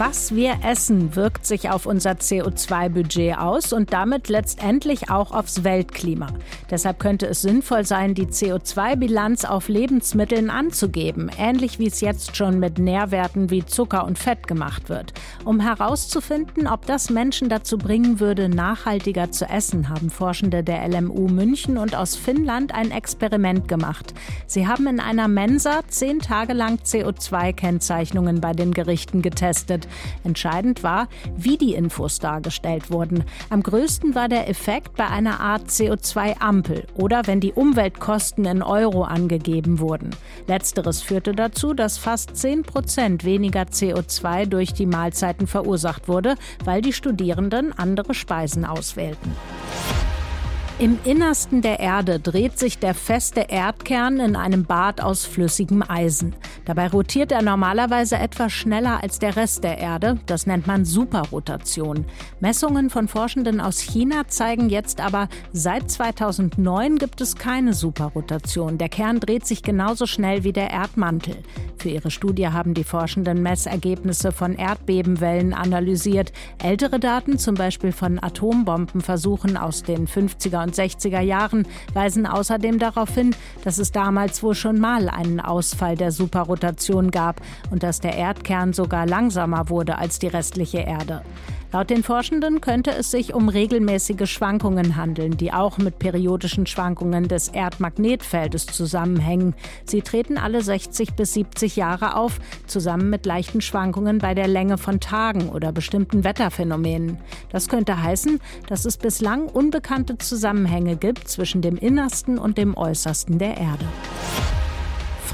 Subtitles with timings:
[0.00, 6.28] Was wir essen, wirkt sich auf unser CO2-Budget aus und damit letztendlich auch aufs Weltklima.
[6.70, 12.58] Deshalb könnte es sinnvoll sein, die CO2-Bilanz auf Lebensmitteln anzugeben, ähnlich wie es jetzt schon
[12.58, 15.12] mit Nährwerten wie Zucker und Fett gemacht wird.
[15.44, 21.28] Um herauszufinden, ob das Menschen dazu bringen würde, nachhaltiger zu essen, haben Forschende der LMU
[21.28, 24.14] München und aus Finnland ein Experiment gemacht.
[24.46, 29.88] Sie haben in einer Mensa zehn Tage lang CO2-Kennzeichnungen bei den Gerichten getestet.
[30.24, 33.24] Entscheidend war, wie die Infos dargestellt wurden.
[33.48, 39.02] Am größten war der Effekt bei einer Art CO2-Ampel oder wenn die Umweltkosten in Euro
[39.02, 40.10] angegeben wurden.
[40.46, 46.34] Letzteres führte dazu, dass fast 10 Prozent weniger CO2 durch die Mahlzeiten verursacht wurde,
[46.64, 49.36] weil die Studierenden andere Speisen auswählten.
[50.80, 56.34] Im Innersten der Erde dreht sich der feste Erdkern in einem Bad aus flüssigem Eisen.
[56.64, 60.18] Dabei rotiert er normalerweise etwas schneller als der Rest der Erde.
[60.24, 62.06] Das nennt man Superrotation.
[62.40, 68.78] Messungen von Forschenden aus China zeigen jetzt aber, seit 2009 gibt es keine Superrotation.
[68.78, 71.36] Der Kern dreht sich genauso schnell wie der Erdmantel.
[71.80, 76.32] Für ihre Studie haben die Forschenden Messergebnisse von Erdbebenwellen analysiert.
[76.62, 82.78] Ältere Daten, zum Beispiel von Atombombenversuchen aus den 50er und und 60er Jahren weisen außerdem
[82.78, 87.40] darauf hin, dass es damals wohl schon mal einen Ausfall der Superrotation gab
[87.72, 91.22] und dass der Erdkern sogar langsamer wurde als die restliche Erde.
[91.72, 97.28] Laut den Forschenden könnte es sich um regelmäßige Schwankungen handeln, die auch mit periodischen Schwankungen
[97.28, 99.54] des Erdmagnetfeldes zusammenhängen.
[99.84, 104.78] Sie treten alle 60 bis 70 Jahre auf, zusammen mit leichten Schwankungen bei der Länge
[104.78, 107.18] von Tagen oder bestimmten Wetterphänomenen.
[107.50, 113.38] Das könnte heißen, dass es bislang unbekannte Zusammenhänge gibt zwischen dem Innersten und dem Äußersten
[113.38, 113.86] der Erde.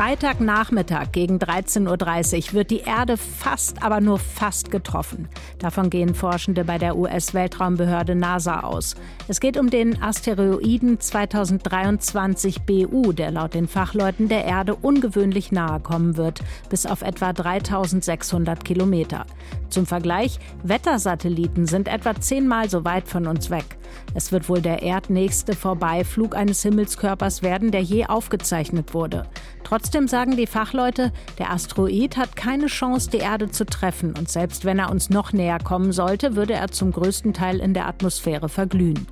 [0.00, 5.28] Freitagnachmittag gegen 13.30 Uhr wird die Erde fast, aber nur fast getroffen.
[5.58, 8.94] Davon gehen Forschende bei der US-Weltraumbehörde NASA aus.
[9.28, 15.80] Es geht um den Asteroiden 2023 BU, der laut den Fachleuten der Erde ungewöhnlich nahe
[15.80, 16.40] kommen wird,
[16.70, 19.26] bis auf etwa 3600 Kilometer.
[19.68, 23.76] Zum Vergleich, Wettersatelliten sind etwa zehnmal so weit von uns weg.
[24.14, 29.26] Es wird wohl der erdnächste Vorbeiflug eines Himmelskörpers werden, der je aufgezeichnet wurde.
[29.64, 34.64] Trotzdem sagen die Fachleute, der Asteroid hat keine Chance, die Erde zu treffen und selbst
[34.64, 38.48] wenn er uns noch näher kommen sollte, würde er zum größten Teil in der Atmosphäre
[38.48, 39.06] verglühen.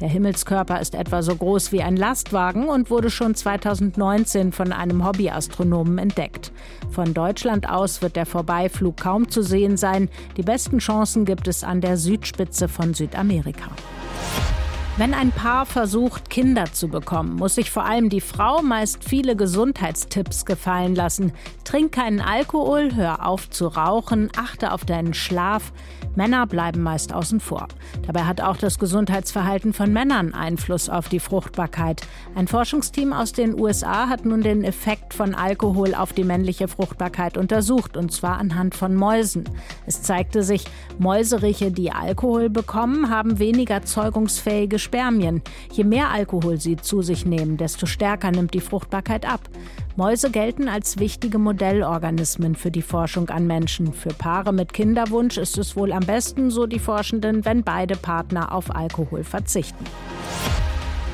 [0.00, 5.06] Der Himmelskörper ist etwa so groß wie ein Lastwagen und wurde schon 2019 von einem
[5.06, 6.52] Hobbyastronomen entdeckt.
[6.90, 10.10] Von Deutschland aus wird der Vorbeiflug kaum zu sehen sein.
[10.36, 13.70] Die besten Chancen gibt es an der Südspitze von Südamerika.
[14.98, 19.36] Wenn ein Paar versucht, Kinder zu bekommen, muss sich vor allem die Frau meist viele
[19.36, 21.32] Gesundheitstipps gefallen lassen.
[21.64, 25.72] Trink keinen Alkohol, hör auf zu rauchen, achte auf deinen Schlaf.
[26.14, 27.68] Männer bleiben meist außen vor.
[28.06, 32.02] Dabei hat auch das Gesundheitsverhalten von Männern Einfluss auf die Fruchtbarkeit.
[32.34, 37.38] Ein Forschungsteam aus den USA hat nun den Effekt von Alkohol auf die männliche Fruchtbarkeit
[37.38, 39.44] untersucht, und zwar anhand von Mäusen.
[39.86, 40.64] Es zeigte sich,
[40.98, 45.42] Mäuseriche, die Alkohol bekommen, haben weniger zeugungsfähige Spermien.
[45.72, 49.40] Je mehr Alkohol sie zu sich nehmen, desto stärker nimmt die Fruchtbarkeit ab.
[49.96, 53.92] Mäuse gelten als wichtige Modellorganismen für die Forschung an Menschen.
[53.92, 58.52] Für Paare mit Kinderwunsch ist es wohl am besten, so die Forschenden, wenn beide Partner
[58.52, 59.84] auf Alkohol verzichten.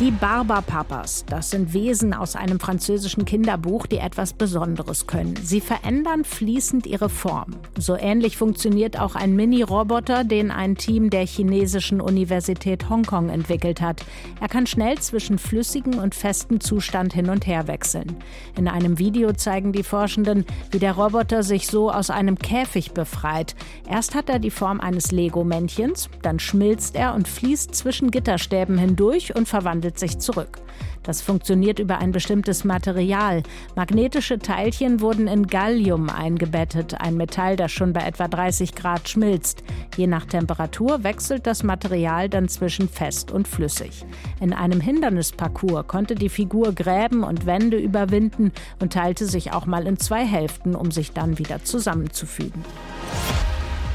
[0.00, 5.36] Die Barberpapas, das sind Wesen aus einem französischen Kinderbuch, die etwas Besonderes können.
[5.42, 7.56] Sie verändern fließend ihre Form.
[7.76, 14.02] So ähnlich funktioniert auch ein Mini-Roboter, den ein Team der chinesischen Universität Hongkong entwickelt hat.
[14.40, 18.16] Er kann schnell zwischen flüssigem und festem Zustand hin und her wechseln.
[18.56, 23.54] In einem Video zeigen die Forschenden, wie der Roboter sich so aus einem Käfig befreit.
[23.86, 29.36] Erst hat er die Form eines Lego-Männchens, dann schmilzt er und fließt zwischen Gitterstäben hindurch
[29.36, 30.58] und verwandelt meldet sich zurück.
[31.02, 33.42] Das funktioniert über ein bestimmtes Material.
[33.74, 39.64] Magnetische Teilchen wurden in Gallium eingebettet, ein Metall, das schon bei etwa 30 Grad schmilzt.
[39.96, 44.04] Je nach Temperatur wechselt das Material dann zwischen fest und flüssig.
[44.40, 49.86] In einem Hindernisparcours konnte die Figur Gräben und Wände überwinden und teilte sich auch mal
[49.86, 52.62] in zwei Hälften, um sich dann wieder zusammenzufügen.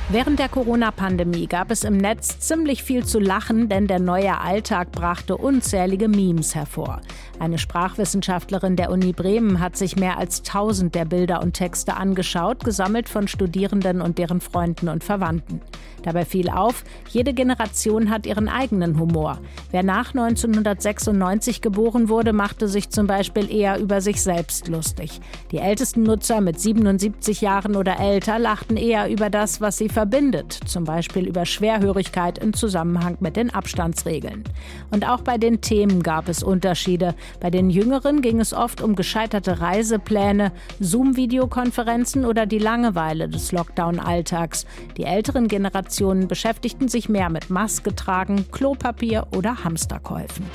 [0.10, 4.92] Während der Corona-Pandemie gab es im Netz ziemlich viel zu lachen, denn der neue Alltag
[4.92, 7.02] brachte unzählige Memes hervor.
[7.40, 12.64] Eine Sprachwissenschaftlerin der Uni Bremen hat sich mehr als 1000 der Bilder und Texte angeschaut,
[12.64, 15.60] gesammelt von Studierenden und deren Freunden und Verwandten.
[16.06, 19.40] Dabei fiel auf, jede Generation hat ihren eigenen Humor.
[19.72, 25.20] Wer nach 1996 geboren wurde, machte sich zum Beispiel eher über sich selbst lustig.
[25.52, 30.60] Die ältesten Nutzer mit 77 Jahren oder älter lachten eher über das, was sie verbindet,
[30.66, 34.44] zum Beispiel über Schwerhörigkeit im Zusammenhang mit den Abstandsregeln.
[34.92, 37.16] Und auch bei den Themen gab es Unterschiede.
[37.40, 40.52] Bei den Jüngeren ging es oft um gescheiterte Reisepläne,
[40.82, 44.66] Zoom-Videokonferenzen oder die Langeweile des Lockdown-Alltags.
[44.98, 50.46] Die älteren Generationen beschäftigten sich mehr mit Maske tragen, Klopapier oder Hamsterkäufen.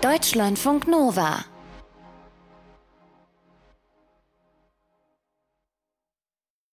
[0.00, 1.44] Deutschlandfunk Nova